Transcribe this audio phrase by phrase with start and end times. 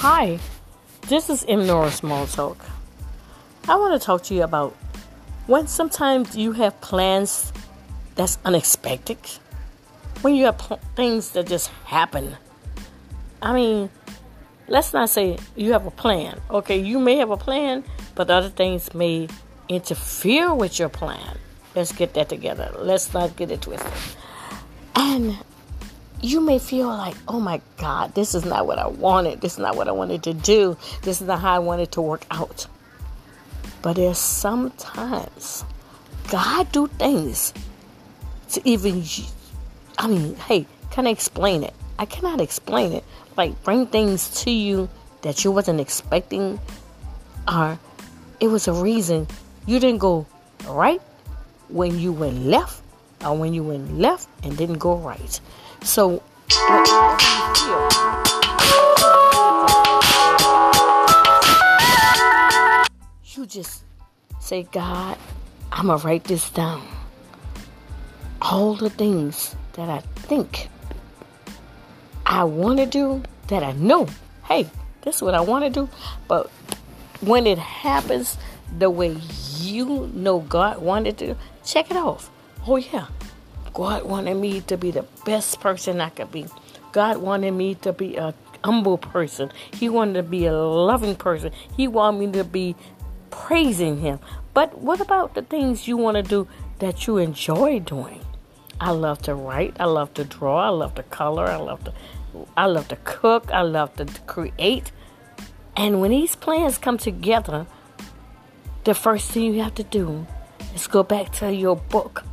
[0.00, 0.38] Hi,
[1.08, 1.66] this is M.
[1.66, 2.56] Nora Small Talk.
[3.68, 4.74] I want to talk to you about
[5.46, 7.52] when sometimes you have plans
[8.14, 9.18] that's unexpected.
[10.22, 12.34] When you have pl- things that just happen.
[13.42, 13.90] I mean,
[14.68, 16.40] let's not say you have a plan.
[16.48, 19.28] Okay, you may have a plan, but other things may
[19.68, 21.36] interfere with your plan.
[21.74, 22.72] Let's get that together.
[22.78, 23.92] Let's not get it twisted.
[24.96, 25.36] And
[26.22, 29.40] you may feel like, oh my God, this is not what I wanted.
[29.40, 30.76] This is not what I wanted to do.
[31.02, 32.66] This is not how I wanted to work out.
[33.82, 35.64] But there's sometimes
[36.30, 37.54] God do things
[38.50, 39.02] to even,
[39.98, 41.74] I mean, hey, can I explain it?
[41.98, 43.04] I cannot explain it.
[43.36, 44.88] Like bring things to you
[45.22, 46.60] that you wasn't expecting,
[47.46, 47.78] or
[48.40, 49.26] it was a reason
[49.66, 50.26] you didn't go
[50.66, 51.00] right
[51.68, 52.82] when you went left,
[53.24, 55.40] or when you went left and didn't go right.
[55.82, 56.22] So,
[63.24, 63.82] you just
[64.40, 65.16] say, God,
[65.72, 66.86] I'm going to write this down.
[68.42, 70.68] All the things that I think
[72.26, 74.06] I want to do, that I know,
[74.44, 74.68] hey,
[75.02, 75.88] this is what I want to do.
[76.28, 76.48] But
[77.20, 78.36] when it happens
[78.78, 79.16] the way
[79.58, 82.30] you know God wanted to, check it off.
[82.66, 83.06] Oh, yeah,
[83.72, 86.46] God wanted me to be the best person I could be.
[86.92, 89.50] God wanted me to be a humble person.
[89.72, 91.52] He wanted to be a loving person.
[91.76, 92.74] He wanted me to be
[93.30, 94.18] praising Him.
[94.54, 96.48] But what about the things you want to do
[96.80, 98.20] that you enjoy doing?
[98.80, 99.76] I love to write.
[99.78, 100.66] I love to draw.
[100.66, 101.46] I love to color.
[101.46, 101.92] I love to,
[102.56, 103.50] I love to cook.
[103.52, 104.90] I love to create.
[105.76, 107.66] And when these plans come together,
[108.84, 110.26] the first thing you have to do
[110.74, 112.24] is go back to your book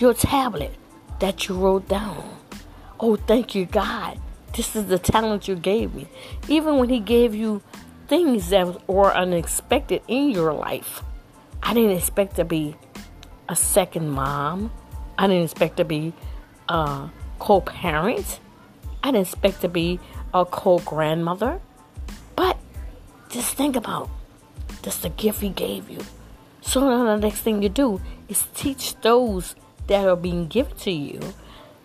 [0.00, 0.74] your tablet
[1.20, 2.36] that you wrote down.
[2.98, 4.18] Oh, thank you, God.
[4.56, 6.08] This is the talent you gave me.
[6.48, 7.62] Even when He gave you
[8.08, 11.02] things that were unexpected in your life,
[11.62, 12.76] I didn't expect to be
[13.48, 14.72] a second mom.
[15.18, 16.14] I didn't expect to be
[16.68, 18.40] a co parent.
[19.04, 20.00] I didn't expect to be
[20.32, 21.60] a co grandmother.
[22.36, 22.56] But
[23.28, 24.08] just think about
[24.82, 26.00] this the gift He gave you.
[26.62, 29.54] So now the next thing you do is teach those
[29.90, 31.20] that are being given to you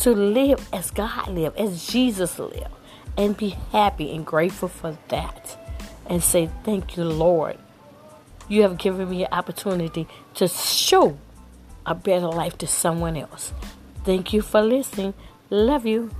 [0.00, 2.68] to live as God lived, as Jesus lived,
[3.16, 5.58] and be happy and grateful for that.
[6.08, 7.56] And say, Thank you, Lord.
[8.48, 11.18] You have given me an opportunity to show
[11.86, 13.52] a better life to someone else.
[14.04, 15.14] Thank you for listening.
[15.48, 16.10] Love you.